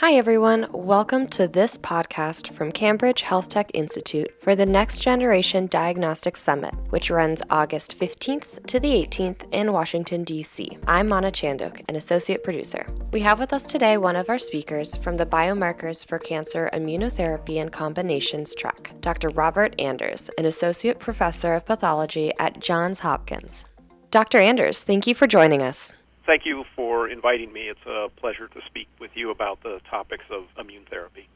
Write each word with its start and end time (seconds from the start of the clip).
Hi, 0.00 0.12
everyone. 0.12 0.68
Welcome 0.70 1.26
to 1.30 1.48
this 1.48 1.76
podcast 1.76 2.52
from 2.52 2.70
Cambridge 2.70 3.24
Healthtech 3.24 3.72
Institute 3.74 4.32
for 4.40 4.54
the 4.54 4.64
Next 4.64 5.00
Generation 5.00 5.66
Diagnostics 5.66 6.40
Summit, 6.40 6.72
which 6.90 7.10
runs 7.10 7.42
August 7.50 7.98
15th 7.98 8.64
to 8.66 8.78
the 8.78 8.92
18th 8.92 9.52
in 9.52 9.72
Washington, 9.72 10.22
D.C. 10.22 10.78
I'm 10.86 11.08
Mana 11.08 11.32
Chandok, 11.32 11.82
an 11.88 11.96
associate 11.96 12.44
producer. 12.44 12.86
We 13.12 13.22
have 13.22 13.40
with 13.40 13.52
us 13.52 13.64
today 13.64 13.98
one 13.98 14.14
of 14.14 14.28
our 14.28 14.38
speakers 14.38 14.96
from 14.96 15.16
the 15.16 15.26
Biomarkers 15.26 16.06
for 16.06 16.20
Cancer 16.20 16.70
Immunotherapy 16.72 17.60
and 17.60 17.72
Combinations 17.72 18.54
track, 18.54 18.92
Dr. 19.00 19.30
Robert 19.30 19.74
Anders, 19.80 20.30
an 20.38 20.44
associate 20.44 21.00
professor 21.00 21.54
of 21.54 21.66
pathology 21.66 22.32
at 22.38 22.60
Johns 22.60 23.00
Hopkins. 23.00 23.64
Dr. 24.12 24.38
Anders, 24.38 24.84
thank 24.84 25.08
you 25.08 25.14
for 25.16 25.26
joining 25.26 25.60
us 25.60 25.94
thank 26.28 26.44
you 26.44 26.62
for 26.76 27.08
inviting 27.08 27.52
me. 27.52 27.62
It's 27.62 27.86
a 27.86 28.08
pleasure 28.20 28.48
to 28.48 28.60
speak 28.66 28.86
with 29.00 29.10
you 29.14 29.30
about 29.30 29.62
the 29.62 29.80
topics 29.90 30.26
of 30.30 30.44
immune 30.60 30.84
therapy. 30.88 31.26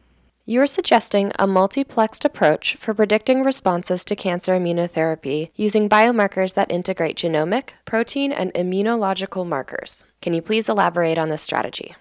You 0.45 0.60
are 0.60 0.66
suggesting 0.66 1.33
a 1.38 1.46
multiplexed 1.46 2.24
approach 2.27 2.77
for 2.77 2.92
predicting 2.92 3.42
responses 3.42 4.05
to 4.05 4.14
cancer 4.14 4.52
immunotherapy 4.52 5.50
using 5.56 5.88
biomarkers 5.88 6.55
that 6.56 6.70
integrate 6.70 7.16
genomic, 7.16 7.70
protein, 7.86 8.33
and 8.33 8.52
immunological 8.52 9.47
markers. 9.47 10.05
Can 10.20 10.34
you 10.34 10.42
please 10.42 10.69
elaborate 10.69 11.16
on 11.16 11.30
this 11.30 11.42
strategy? 11.42 11.95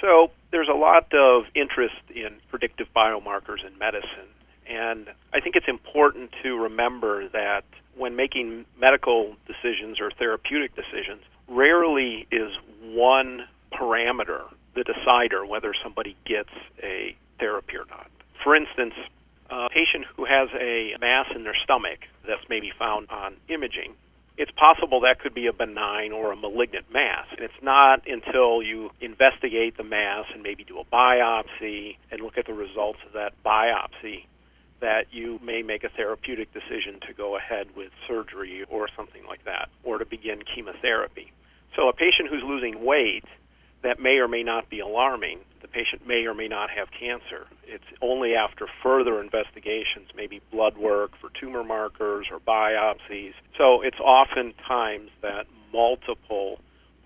So, 0.00 0.30
there's 0.50 0.68
a 0.68 0.76
lot 0.76 1.12
of 1.14 1.44
interest 1.54 2.02
in 2.14 2.36
predictive 2.50 2.88
biomarkers 2.94 3.64
in 3.66 3.76
medicine, 3.78 4.28
and 4.68 5.08
I 5.32 5.40
think 5.40 5.56
it's 5.56 5.68
important 5.68 6.30
to 6.42 6.56
remember 6.56 7.28
that 7.28 7.64
when 7.96 8.16
making 8.16 8.66
medical 8.78 9.36
decisions 9.46 10.00
or 10.00 10.10
therapeutic 10.10 10.74
decisions, 10.76 11.22
rarely 11.48 12.26
is 12.30 12.50
one 12.82 13.42
parameter 13.72 14.42
the 14.74 14.84
decider 14.84 15.46
whether 15.46 15.72
somebody 15.82 16.16
gets 16.24 16.50
a 16.82 17.16
therapy 17.38 17.76
or 17.76 17.84
not. 17.88 18.10
For 18.42 18.56
instance, 18.56 18.94
a 19.50 19.68
patient 19.68 20.06
who 20.16 20.24
has 20.24 20.48
a 20.58 20.94
mass 21.00 21.26
in 21.34 21.44
their 21.44 21.56
stomach 21.62 22.00
that's 22.26 22.42
maybe 22.48 22.72
found 22.78 23.08
on 23.10 23.36
imaging, 23.48 23.94
it's 24.36 24.50
possible 24.50 25.00
that 25.00 25.20
could 25.20 25.34
be 25.34 25.46
a 25.46 25.52
benign 25.52 26.12
or 26.12 26.32
a 26.32 26.36
malignant 26.36 26.86
mass. 26.92 27.26
And 27.30 27.40
it's 27.40 27.62
not 27.62 28.02
until 28.08 28.62
you 28.62 28.90
investigate 29.00 29.76
the 29.76 29.84
mass 29.84 30.24
and 30.32 30.42
maybe 30.42 30.64
do 30.64 30.80
a 30.80 30.84
biopsy 30.84 31.96
and 32.10 32.20
look 32.20 32.36
at 32.36 32.46
the 32.46 32.52
results 32.52 32.98
of 33.06 33.12
that 33.12 33.32
biopsy 33.44 34.24
that 34.80 35.06
you 35.12 35.38
may 35.42 35.62
make 35.62 35.84
a 35.84 35.88
therapeutic 35.88 36.52
decision 36.52 36.98
to 37.06 37.14
go 37.14 37.36
ahead 37.36 37.68
with 37.76 37.90
surgery 38.08 38.64
or 38.68 38.88
something 38.96 39.24
like 39.26 39.44
that, 39.44 39.68
or 39.84 39.98
to 39.98 40.04
begin 40.04 40.42
chemotherapy. 40.54 41.32
So, 41.76 41.88
a 41.88 41.92
patient 41.92 42.28
who's 42.30 42.42
losing 42.42 42.84
weight, 42.84 43.24
that 43.82 44.00
may 44.00 44.16
or 44.16 44.28
may 44.28 44.42
not 44.42 44.70
be 44.70 44.80
alarming. 44.80 45.40
The 45.60 45.68
patient 45.68 46.06
may 46.06 46.24
or 46.26 46.34
may 46.34 46.48
not 46.48 46.70
have 46.70 46.88
cancer. 46.90 47.46
It's 47.64 47.84
only 48.00 48.34
after 48.34 48.66
further 48.82 49.20
investigations, 49.20 50.08
maybe 50.16 50.40
blood 50.52 50.76
work 50.76 51.12
for 51.20 51.30
tumor 51.40 51.64
markers 51.64 52.26
or 52.30 52.38
biopsies. 52.38 53.32
So, 53.58 53.82
it's 53.82 53.98
oftentimes 54.00 55.10
that 55.22 55.46
multiple 55.72 56.60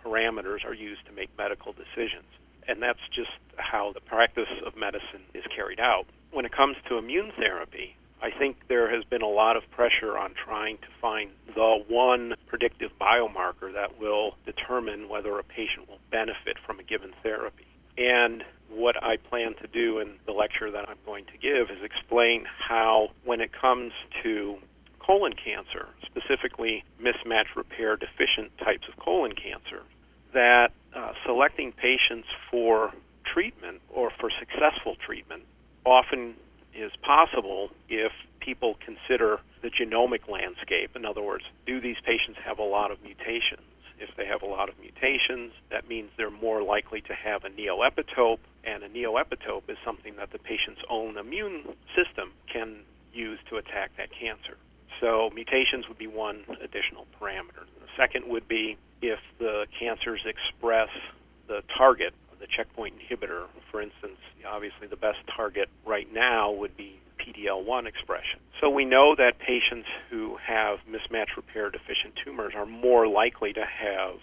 parameters 0.05 0.65
are 0.65 0.75
used 0.75 1.07
to 1.07 1.13
make 1.13 1.31
medical 1.37 1.73
decisions. 1.73 2.27
And 2.67 2.83
that's 2.83 3.01
just 3.15 3.31
how 3.57 3.93
the 3.93 4.01
practice 4.01 4.53
of 4.67 4.77
medicine 4.77 5.25
is 5.35 5.45
carried 5.55 5.81
out 5.81 6.07
when 6.31 6.45
it 6.45 6.53
comes 6.53 6.77
to 6.89 6.99
immune 6.99 7.33
therapy, 7.37 7.97
I 8.21 8.31
think 8.37 8.57
there 8.69 8.95
has 8.95 9.05
been 9.05 9.23
a 9.23 9.29
lot 9.29 9.57
of 9.57 9.63
pressure 9.71 10.19
on 10.19 10.35
trying 10.35 10.79
to 10.79 10.89
find 11.01 11.31
the 11.55 11.85
one 11.89 12.35
predictive 12.47 12.91
biomarker 13.01 13.73
that 13.75 14.01
will 14.01 14.35
determine 14.45 15.09
whether 15.09 15.39
a 15.39 15.45
patient 15.45 15.89
will 15.89 16.01
benefit 16.11 16.57
from 16.67 16.81
a 16.81 16.83
given 16.83 17.13
therapy. 17.23 17.67
And 17.97 18.45
what 18.71 19.03
I 19.03 19.17
plan 19.17 19.55
to 19.61 19.67
do 19.67 19.99
in 19.99 20.15
the 20.27 20.33
lecture 20.33 20.71
that 20.71 20.89
I'm 20.89 20.99
going 21.07 21.25
to 21.27 21.39
give 21.39 21.71
is 21.71 21.83
explain 21.83 22.45
how, 22.47 23.11
when 23.25 23.41
it 23.41 23.51
comes 23.53 23.93
to 24.23 24.59
colon 24.99 25.33
cancer, 25.33 25.89
specifically 26.05 26.84
mismatch 27.01 27.57
repair 27.57 27.97
deficient 27.97 28.57
types 28.59 28.87
of 28.89 28.97
colon 29.03 29.33
cancer, 29.33 29.83
that 30.34 30.73
uh, 30.95 31.12
selecting 31.25 31.73
patients 31.73 32.28
for 32.51 32.93
treatment 33.25 33.81
or 33.89 34.11
for 34.21 34.31
successful 34.39 34.97
treatment 35.05 35.43
often 35.84 36.34
possible 37.09 37.71
if 37.89 38.13
people 38.39 38.77
consider 38.85 39.41
the 39.63 39.71
genomic 39.71 40.29
landscape. 40.29 40.91
In 40.95 41.07
other 41.07 41.23
words, 41.23 41.45
do 41.67 41.81
these 41.81 41.97
patients 42.05 42.39
have 42.45 42.59
a 42.59 42.63
lot 42.63 42.91
of 42.91 43.03
mutations? 43.03 43.65
If 43.99 44.11
they 44.17 44.27
have 44.27 44.43
a 44.43 44.47
lot 44.47 44.69
of 44.69 44.75
mutations, 44.79 45.53
that 45.71 45.89
means 45.89 46.11
they're 46.19 46.31
more 46.31 46.63
likely 46.63 47.01
to 47.01 47.15
have 47.15 47.45
a 47.45 47.49
neoepitope, 47.49 48.41
and 48.63 48.83
a 48.83 48.91
neoepitope 48.91 49.71
is 49.71 49.79
something 49.85 50.17
that 50.17 50.33
the 50.33 50.39
patient's 50.39 50.83
own 50.91 51.17
immune 51.17 51.63
system 51.97 52.31
can 52.53 52.85
use 53.15 53.39
to 53.49 53.57
attack 53.57 53.91
that 53.97 54.11
cancer. 54.13 54.59
So, 55.01 55.31
mutations 55.35 55.89
would 55.89 55.99
be 55.99 56.07
one 56.07 56.45
additional 56.63 57.07
parameter. 57.19 57.65
The 57.81 57.89
second 57.97 58.29
would 58.29 58.47
be 58.47 58.77
if 59.01 59.19
the 59.39 59.67
cancers 59.81 60.21
express 60.27 60.91
the 61.47 61.63
target 61.77 62.13
the 62.41 62.47
checkpoint 62.47 62.94
inhibitor, 62.99 63.47
for 63.71 63.81
instance, 63.81 64.19
obviously 64.47 64.87
the 64.87 64.97
best 64.97 65.19
target 65.34 65.69
right 65.87 66.12
now 66.12 66.50
would 66.53 66.76
be 66.76 66.99
PD-L1 67.19 67.87
expression. 67.87 68.41
So 68.60 68.71
we 68.71 68.84
know 68.84 69.15
that 69.16 69.38
patients 69.38 69.88
who 70.10 70.37
have 70.37 70.78
mismatch 70.88 71.37
repair 71.37 71.71
deficient 71.71 72.15
tumors 72.25 72.54
are 72.56 72.66
more 72.66 73.06
likely 73.06 73.53
to 73.53 73.65
have 73.65 74.16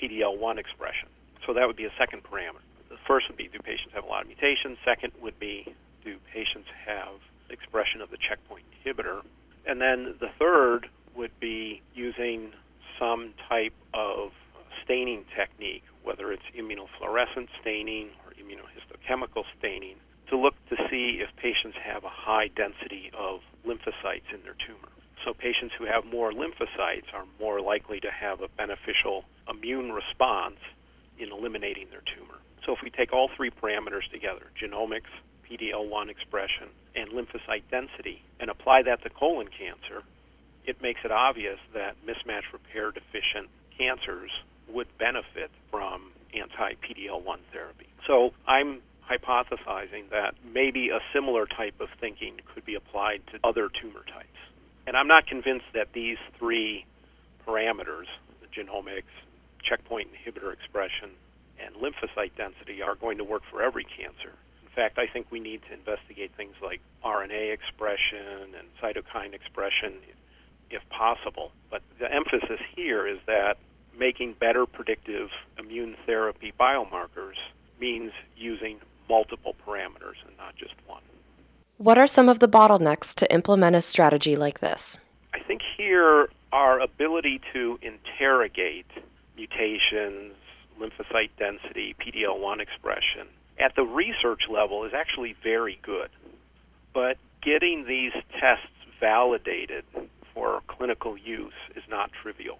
PD-L1 0.00 0.58
expression. 0.58 1.08
So 1.46 1.54
that 1.54 1.66
would 1.66 1.76
be 1.76 1.84
a 1.84 1.92
second 1.98 2.22
parameter. 2.22 2.62
The 2.88 2.96
first 3.06 3.28
would 3.28 3.36
be 3.36 3.48
do 3.48 3.58
patients 3.58 3.92
have 3.94 4.04
a 4.04 4.06
lot 4.06 4.22
of 4.22 4.28
mutations? 4.28 4.78
Second 4.84 5.12
would 5.20 5.38
be 5.38 5.74
do 6.04 6.16
patients 6.32 6.68
have 6.86 7.20
expression 7.50 8.00
of 8.00 8.10
the 8.10 8.16
checkpoint 8.16 8.64
inhibitor? 8.84 9.22
And 9.66 9.80
then 9.80 10.14
the 10.20 10.28
third 10.38 10.88
would 11.14 11.32
be 11.40 11.82
using 11.94 12.52
some 12.98 13.34
type 13.48 13.74
of 13.92 14.30
staining 14.84 15.24
technique, 15.36 15.84
whether 16.08 16.32
it's 16.32 16.48
immunofluorescent 16.56 17.48
staining 17.60 18.08
or 18.24 18.32
immunohistochemical 18.40 19.44
staining, 19.58 19.96
to 20.30 20.38
look 20.38 20.54
to 20.70 20.76
see 20.88 21.20
if 21.20 21.28
patients 21.36 21.76
have 21.84 22.02
a 22.02 22.08
high 22.08 22.48
density 22.48 23.10
of 23.12 23.40
lymphocytes 23.66 24.32
in 24.32 24.40
their 24.42 24.56
tumor. 24.66 24.88
So, 25.22 25.34
patients 25.34 25.74
who 25.78 25.84
have 25.84 26.06
more 26.06 26.32
lymphocytes 26.32 27.12
are 27.12 27.26
more 27.38 27.60
likely 27.60 28.00
to 28.00 28.10
have 28.10 28.40
a 28.40 28.48
beneficial 28.48 29.24
immune 29.50 29.92
response 29.92 30.56
in 31.18 31.30
eliminating 31.30 31.88
their 31.90 32.02
tumor. 32.16 32.40
So, 32.64 32.72
if 32.72 32.78
we 32.82 32.88
take 32.88 33.12
all 33.12 33.28
three 33.36 33.50
parameters 33.50 34.08
together 34.10 34.46
genomics, 34.56 35.12
PD-L1 35.44 36.08
expression, 36.08 36.68
and 36.96 37.10
lymphocyte 37.10 37.64
density 37.70 38.22
and 38.40 38.48
apply 38.48 38.82
that 38.84 39.02
to 39.02 39.10
colon 39.10 39.48
cancer, 39.48 40.02
it 40.64 40.80
makes 40.80 41.00
it 41.04 41.10
obvious 41.10 41.58
that 41.74 41.96
mismatch 42.06 42.48
repair 42.52 42.92
deficient 42.92 43.48
cancers 43.76 44.30
would 44.72 44.86
benefit 44.98 45.50
from 45.70 46.10
anti 46.34 46.74
PD-L1 46.74 47.38
therapy. 47.52 47.86
So 48.06 48.32
I'm 48.46 48.80
hypothesizing 49.08 50.10
that 50.10 50.34
maybe 50.52 50.90
a 50.90 51.00
similar 51.12 51.46
type 51.46 51.80
of 51.80 51.88
thinking 52.00 52.40
could 52.54 52.64
be 52.64 52.74
applied 52.74 53.22
to 53.32 53.38
other 53.42 53.68
tumor 53.68 54.04
types. 54.12 54.28
And 54.86 54.96
I'm 54.96 55.08
not 55.08 55.26
convinced 55.26 55.66
that 55.74 55.88
these 55.92 56.18
three 56.38 56.84
parameters, 57.46 58.06
the 58.40 58.48
genomics, 58.48 59.12
checkpoint 59.62 60.08
inhibitor 60.12 60.52
expression, 60.52 61.10
and 61.62 61.74
lymphocyte 61.76 62.36
density, 62.36 62.82
are 62.82 62.94
going 62.94 63.18
to 63.18 63.24
work 63.24 63.42
for 63.50 63.62
every 63.62 63.84
cancer. 63.84 64.32
In 64.62 64.70
fact, 64.74 64.98
I 64.98 65.06
think 65.06 65.26
we 65.30 65.40
need 65.40 65.62
to 65.68 65.74
investigate 65.74 66.30
things 66.36 66.54
like 66.62 66.80
RNA 67.04 67.52
expression 67.52 68.54
and 68.56 68.68
cytokine 68.80 69.34
expression 69.34 69.94
if 70.70 70.82
possible. 70.90 71.52
But 71.70 71.82
the 71.98 72.12
emphasis 72.12 72.60
here 72.76 73.06
is 73.06 73.18
that 73.26 73.56
making 73.98 74.34
better 74.34 74.66
predictive 74.66 75.30
immune 75.58 75.96
therapy 76.06 76.52
biomarkers 76.58 77.34
means 77.80 78.12
using 78.36 78.78
multiple 79.08 79.54
parameters 79.66 80.16
and 80.26 80.36
not 80.36 80.54
just 80.56 80.74
one. 80.86 81.02
What 81.78 81.98
are 81.98 82.06
some 82.06 82.28
of 82.28 82.40
the 82.40 82.48
bottlenecks 82.48 83.14
to 83.16 83.32
implement 83.32 83.76
a 83.76 83.80
strategy 83.80 84.36
like 84.36 84.60
this? 84.60 85.00
I 85.32 85.40
think 85.40 85.62
here 85.76 86.28
our 86.52 86.80
ability 86.80 87.40
to 87.52 87.78
interrogate 87.82 88.86
mutations, 89.36 90.34
lymphocyte 90.80 91.30
density, 91.38 91.94
PD-L1 92.00 92.60
expression 92.60 93.28
at 93.60 93.74
the 93.74 93.82
research 93.82 94.42
level 94.48 94.84
is 94.84 94.92
actually 94.94 95.34
very 95.42 95.78
good. 95.82 96.10
But 96.94 97.18
getting 97.42 97.86
these 97.86 98.12
tests 98.38 98.66
validated 99.00 99.84
for 100.34 100.60
clinical 100.68 101.16
use 101.16 101.52
is 101.76 101.82
not 101.88 102.10
trivial. 102.22 102.58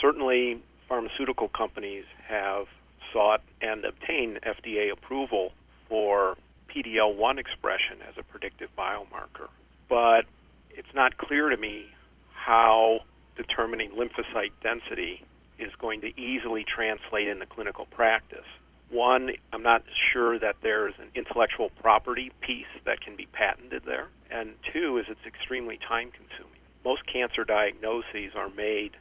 Certainly, 0.00 0.62
pharmaceutical 0.88 1.48
companies 1.48 2.04
have 2.28 2.66
sought 3.12 3.42
and 3.60 3.84
obtained 3.84 4.40
FDA 4.42 4.92
approval 4.92 5.52
for 5.88 6.36
PD-L1 6.68 7.38
expression 7.38 7.98
as 8.08 8.14
a 8.18 8.22
predictive 8.22 8.68
biomarker. 8.76 9.48
But 9.88 10.26
it's 10.70 10.94
not 10.94 11.16
clear 11.16 11.48
to 11.48 11.56
me 11.56 11.86
how 12.32 13.00
determining 13.36 13.90
lymphocyte 13.92 14.52
density 14.62 15.22
is 15.58 15.72
going 15.80 16.00
to 16.02 16.20
easily 16.20 16.64
translate 16.64 17.28
into 17.28 17.46
clinical 17.46 17.86
practice. 17.86 18.46
One, 18.90 19.30
I'm 19.52 19.62
not 19.62 19.82
sure 20.12 20.38
that 20.38 20.56
there's 20.62 20.94
an 20.98 21.08
intellectual 21.14 21.70
property 21.80 22.32
piece 22.40 22.66
that 22.86 23.00
can 23.00 23.16
be 23.16 23.26
patented 23.32 23.82
there. 23.84 24.08
And 24.30 24.54
two, 24.72 24.98
is 24.98 25.06
it's 25.08 25.26
extremely 25.26 25.78
time 25.88 26.10
consuming. 26.10 26.60
Most 26.84 27.02
cancer 27.06 27.44
diagnoses 27.44 28.32
are 28.34 28.48
made 28.50 28.92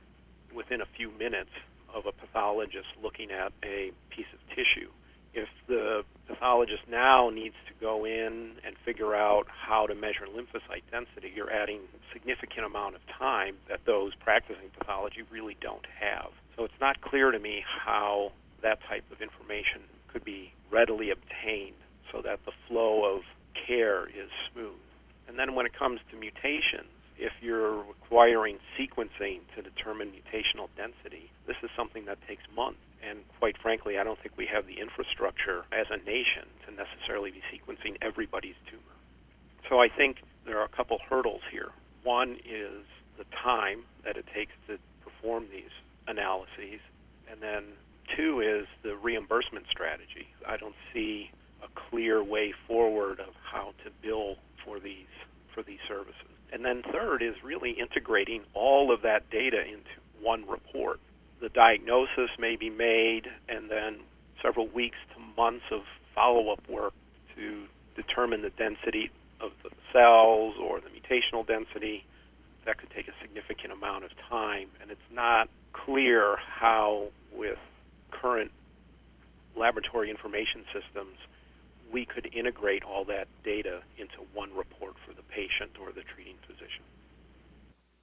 within 0.57 0.81
a 0.81 0.89
few 0.98 1.12
minutes 1.12 1.54
of 1.94 2.06
a 2.06 2.12
pathologist 2.12 2.89
looking 3.01 3.30
at 3.31 3.54
a 3.63 3.92
piece 4.09 4.25
of 4.33 4.39
tissue. 4.50 4.89
If 5.33 5.48
the 5.68 6.04
pathologist 6.27 6.81
now 6.89 7.30
needs 7.30 7.56
to 7.68 7.74
go 7.80 8.06
in 8.06 8.57
and 8.65 8.75
figure 8.83 9.13
out 9.13 9.45
how 9.48 9.86
to 9.86 9.94
measure 9.94 10.25
lymphocyte 10.25 10.81
density, 10.92 11.31
you're 11.36 11.51
adding 11.51 11.81
significant 12.12 12.65
amount 12.65 12.95
of 12.95 13.01
time 13.19 13.56
that 13.69 13.81
those 13.86 14.15
practicing 14.15 14.69
pathology 14.77 15.21
really 15.31 15.56
don't 15.62 15.86
have. 16.00 16.31
So 16.56 16.63
it's 16.63 16.81
not 16.81 17.01
clear 17.01 17.30
to 17.30 17.39
me 17.39 17.63
how 17.63 18.31
that 18.63 18.80
type 18.89 19.06
of 19.12 19.21
information 19.21 19.81
could 20.07 20.25
be 20.25 20.51
readily 20.71 21.12
obtained 21.12 21.77
so 22.12 22.21
that 22.24 22.39
the 22.45 22.51
flow 22.68 23.06
of 23.06 23.21
care 23.68 24.07
is 24.07 24.30
smooth. 24.51 24.81
And 25.27 25.38
then 25.38 25.54
when 25.54 25.65
it 25.68 25.74
comes 25.77 26.00
to 26.09 26.18
mutations, 26.18 26.89
if 27.18 27.34
you're 27.42 27.84
requiring 27.84 28.60
sequencing 28.80 29.42
to 29.56 29.62
determine 29.62 30.12
mutational 30.12 30.69
density, 30.78 31.31
this 31.46 31.58
is 31.64 31.69
something 31.75 32.06
that 32.06 32.18
takes 32.28 32.44
months. 32.56 32.80
And 33.08 33.19
quite 33.40 33.58
frankly, 33.58 33.98
I 33.98 34.04
don't 34.04 34.19
think 34.19 34.38
we 34.38 34.48
have 34.48 34.68
the 34.68 34.80
infrastructure 34.80 35.66
as 35.72 35.88
a 35.90 35.98
nation 35.98 36.46
to 36.66 36.74
necessarily 36.74 37.31
be 37.31 37.42
sequencing 37.52 37.98
everybody's 38.02 38.58
tumor. 38.69 38.84
So 39.69 39.80
I 39.80 39.90
think 39.90 40.18
there 40.46 40.60
are 40.60 40.66
a 40.66 40.75
couple 40.75 40.98
hurdles 41.10 41.42
here. 41.52 41.69
One 42.04 42.38
is 42.46 42.86
the 43.18 43.25
time 43.44 43.84
that 44.06 44.18
it 44.18 44.25
takes 44.34 44.54
to 44.68 44.78
perform 45.04 45.46
these 45.52 45.74
analyses, 46.08 46.80
and 47.30 47.42
then 47.42 47.64
two 48.16 48.40
is 48.42 48.68
the 48.84 48.96
reimbursement 48.96 49.66
strategy. 49.69 50.28
I 50.48 50.58
don't 50.58 50.75
see 50.94 51.31
a 51.64 51.68
clear 51.90 52.24
way 52.24 52.54
forward 52.68 53.19
of 53.19 53.34
how 53.44 53.74
to 53.84 53.92
bill 54.02 54.36
for 54.64 54.80
these 54.80 55.08
for 55.54 55.64
these 55.64 55.80
services. 55.88 56.37
And 56.51 56.63
then 56.63 56.83
third 56.91 57.21
is 57.21 57.35
really 57.44 57.71
integrating 57.71 58.44
all 58.53 58.94
of 58.94 59.01
that 59.01 59.29
data 59.29 59.61
into 59.61 59.89
one 60.21 60.47
report. 60.47 60.99
The 61.41 61.49
diagnosis 61.49 62.29
may 62.39 62.55
be 62.55 62.69
made 62.69 63.27
and 63.47 63.69
then 63.69 63.99
several 64.41 64.67
weeks 64.67 64.97
to 65.13 65.19
months 65.41 65.65
of 65.71 65.81
follow-up 66.15 66.67
work 66.69 66.94
to 67.35 67.65
determine 67.95 68.41
the 68.41 68.49
density 68.49 69.11
of 69.39 69.51
the 69.63 69.69
cells 69.94 70.55
or 70.59 70.79
the 70.79 70.89
mutational 70.89 71.45
density. 71.45 72.05
That 72.65 72.77
could 72.79 72.89
take 72.89 73.07
a 73.07 73.13
significant 73.21 73.71
amount 73.71 74.03
of 74.03 74.11
time, 74.29 74.67
and 74.81 74.91
it's 74.91 74.99
not 75.11 75.49
clear 75.73 76.38
how, 76.38 77.07
with 77.31 77.57
current 78.11 78.51
laboratory 79.55 80.09
information 80.09 80.65
systems, 80.73 81.17
we 81.92 82.06
could 82.06 82.30
integrate 82.34 82.84
all 82.84 83.06
that 83.06 83.28
data 83.44 83.81
into 83.98 84.18
one 84.34 84.54
report 84.56 84.95
for 85.06 85.13
the 85.13 85.24
patient 85.24 85.72
or 85.80 85.92
the 85.92 86.01
treating 86.01 86.36
physician. 86.45 86.84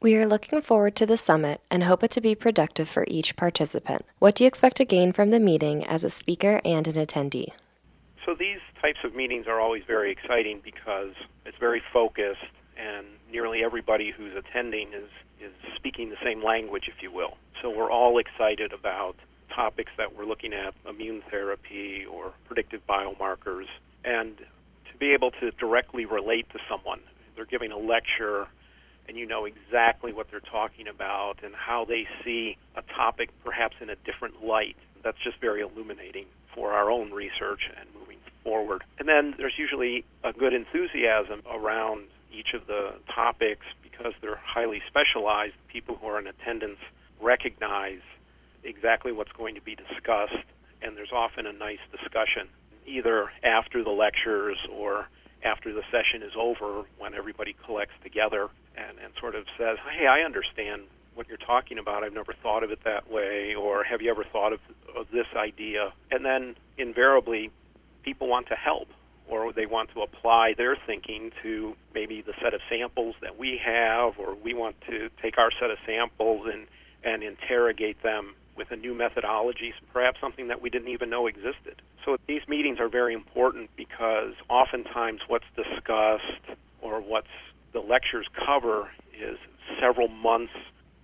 We 0.01 0.17
are 0.17 0.27
looking 0.27 0.61
forward 0.61 0.97
to 0.97 1.07
the 1.07 1.17
summit 1.17 1.63
and 1.71 1.85
hope 1.85 2.05
it 2.05 2.11
to 2.11 2.21
be 2.21 2.35
productive 2.35 2.89
for 2.89 3.07
each 3.09 3.37
participant. 3.37 4.05
What 4.19 4.35
do 4.35 4.45
you 4.45 4.49
expect 4.49 4.77
to 4.77 4.85
gain 4.85 5.13
from 5.13 5.31
the 5.31 5.41
meeting 5.41 5.83
as 5.87 6.05
a 6.05 6.11
speaker 6.11 6.61
and 6.63 6.87
an 6.87 6.95
attendee? 6.95 7.53
So, 8.27 8.35
these 8.35 8.59
types 8.83 8.99
of 9.03 9.15
meetings 9.15 9.47
are 9.47 9.61
always 9.61 9.83
very 9.87 10.13
exciting 10.13 10.61
because 10.63 11.15
it's 11.47 11.57
very 11.59 11.83
focused, 11.93 12.45
and 12.77 13.07
nearly 13.33 13.65
everybody 13.65 14.11
who's 14.11 14.35
attending 14.37 14.89
is, 14.89 15.09
is 15.41 15.53
speaking 15.75 16.11
the 16.11 16.17
same 16.23 16.45
language, 16.45 16.85
if 16.89 17.03
you 17.03 17.11
will. 17.11 17.39
So, 17.63 17.71
we're 17.71 17.91
all 17.91 18.19
excited 18.19 18.75
about 18.75 19.17
topics 19.55 19.93
that 19.97 20.17
we're 20.17 20.25
looking 20.25 20.53
at, 20.53 20.75
immune 20.89 21.23
therapy 21.31 22.05
or 22.11 22.33
predictive 22.47 22.81
biomarkers, 22.89 23.67
and 24.05 24.37
to 24.39 24.99
be 24.99 25.13
able 25.13 25.31
to 25.31 25.51
directly 25.53 26.05
relate 26.05 26.49
to 26.51 26.59
someone. 26.69 27.01
They're 27.37 27.45
giving 27.45 27.73
a 27.73 27.79
lecture, 27.79 28.47
and 29.09 29.17
you 29.17 29.27
know 29.27 29.45
exactly 29.45 30.13
what 30.13 30.31
they're 30.31 30.41
talking 30.41 30.89
about 30.89 31.37
and 31.43 31.55
how 31.55 31.85
they 31.85 32.07
see 32.25 32.57
a 32.77 32.83
topic 32.83 33.31
perhaps 33.45 33.77
in 33.81 33.91
a 33.91 33.97
different 33.97 34.45
light. 34.45 34.77
That's 35.03 35.19
just 35.23 35.41
very 35.41 35.61
illuminating 35.61 36.27
for 36.55 36.73
our 36.73 36.91
own 36.91 37.13
research 37.13 37.61
and 37.79 37.89
moving 37.99 38.19
forward. 38.43 38.85
And 38.99 39.09
then 39.09 39.35
there's 39.37 39.59
usually 39.59 40.05
a 40.23 40.33
good 40.33 40.55
enthusiasm 40.55 41.43
around 41.51 42.05
each 42.33 42.55
of 42.55 42.67
the 42.67 42.95
topics 43.13 43.67
because 43.83 44.13
they're 44.21 44.41
highly 44.43 44.81
specialized. 44.87 45.55
People 45.69 45.97
who 45.97 46.07
are 46.07 46.19
in 46.19 46.27
attendance 46.27 46.79
recognize 47.21 48.01
exactly 48.65 49.13
what's 49.13 49.33
going 49.33 49.55
to 49.55 49.61
be 49.61 49.77
discussed, 49.77 50.47
and 50.83 50.97
there's 50.97 51.13
often 51.13 51.47
a 51.47 51.53
nice 51.53 51.79
discussion 51.93 52.49
either 52.87 53.31
after 53.43 53.83
the 53.83 53.91
lectures 53.91 54.59
or 54.73 55.07
after 55.43 55.73
the 55.73 55.83
session 55.91 56.23
is 56.23 56.33
over 56.39 56.85
when 56.99 57.15
everybody 57.15 57.55
collects 57.65 57.95
together 58.03 58.49
and, 58.77 58.99
and 59.03 59.13
sort 59.21 59.35
of 59.35 59.45
says, 59.59 59.77
hey, 59.97 60.07
I 60.07 60.21
understand 60.21 60.83
what 61.15 61.29
you're 61.29 61.37
talking 61.37 61.79
about. 61.79 62.03
I've 62.03 62.13
never 62.13 62.35
thought 62.43 62.65
of 62.65 62.71
it 62.71 62.81
that 62.85 63.11
way, 63.11 63.55
or 63.55 63.85
have 63.85 64.03
you 64.03 64.11
ever 64.11 64.25
thought 64.25 64.53
of, 64.53 64.61
of 64.97 65.07
this 65.13 65.27
idea? 65.37 65.93
And 66.11 66.25
then 66.25 66.57
invariably, 66.77 67.51
people 68.03 68.29
want 68.29 68.49
to 68.49 68.55
help 68.55 68.89
or 69.29 69.53
they 69.53 69.67
want 69.67 69.91
to 69.95 70.03
apply 70.03 70.55
their 70.57 70.77
thinking 70.87 71.31
to 71.43 71.75
maybe 71.95 72.21
the 72.21 72.35
set 72.43 72.53
of 72.53 72.61
samples 72.69 73.15
that 73.23 73.39
we 73.39 73.59
have, 73.65 74.19
or 74.19 74.35
we 74.35 74.53
want 74.53 74.77
to 74.83 75.09
take 75.23 75.39
our 75.39 75.51
set 75.59 75.71
of 75.71 75.79
samples 75.87 76.47
and, 76.53 76.67
and 77.03 77.23
interrogate 77.23 78.03
them 78.03 78.35
with 78.57 78.71
a 78.71 78.77
new 78.77 78.95
methodology, 78.95 79.73
perhaps 79.93 80.21
something 80.21 80.49
that 80.49 80.61
we 80.61 80.71
didn't 80.71 80.89
even 80.89 81.11
know 81.11 81.27
existed. 81.27 81.81
So 82.05 82.17
these 82.27 82.43
meetings 82.49 82.79
are 82.81 82.89
very 82.89 83.15
important 83.15 83.71
because 83.77 84.35
oftentimes 84.49 85.21
what's 85.29 85.47
discussed 85.57 86.59
or 86.81 87.01
what's 87.01 87.27
the 87.73 87.81
lectures 87.81 88.27
cover 88.47 88.91
is 89.13 89.39
several 89.81 90.09
months 90.09 90.53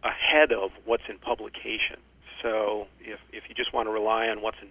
ahead 0.02 0.52
of 0.52 0.70
what's 0.84 1.02
in 1.08 1.18
publication. 1.18 1.98
So 2.42 2.86
if, 3.00 3.18
if 3.32 3.44
you 3.48 3.54
just 3.54 3.74
want 3.74 3.86
to 3.88 3.92
rely 3.92 4.28
on 4.28 4.42
what's 4.42 4.58
in 4.62 4.68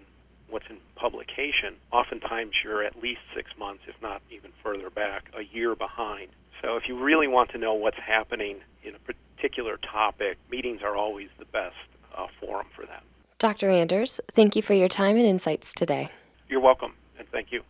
what's 0.50 0.66
in 0.68 0.78
publication, 0.96 1.76
oftentimes 1.92 2.54
you're 2.64 2.84
at 2.84 2.96
least 2.96 3.20
six 3.36 3.52
months, 3.60 3.84
if 3.88 3.94
not 4.02 4.20
even 4.32 4.52
further 4.64 4.90
back, 4.90 5.26
a 5.38 5.44
year 5.44 5.76
behind. 5.76 6.30
So 6.64 6.76
if 6.76 6.88
you 6.88 7.00
really 7.00 7.28
want 7.28 7.52
to 7.52 7.60
know 7.60 7.76
what's 7.76 8.00
happening 8.00 8.58
in 8.84 8.96
a 8.96 9.00
particular 9.00 9.78
topic, 9.78 10.40
meetings 10.50 10.82
are 10.84 10.96
always 10.96 11.30
the 11.38 11.46
best 11.46 11.76
uh, 12.20 12.28
forum 12.40 12.68
for 12.76 12.86
that. 12.86 13.04
Dr. 13.38 13.70
Anders, 13.70 14.20
thank 14.32 14.56
you 14.56 14.62
for 14.62 14.74
your 14.74 14.90
time 14.90 15.16
and 15.16 15.26
insights 15.26 15.74
today. 15.74 16.10
You're 16.50 16.60
welcome, 16.60 16.94
and 17.18 17.28
thank 17.30 17.52
you. 17.52 17.64